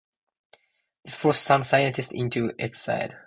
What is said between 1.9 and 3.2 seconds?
into exile.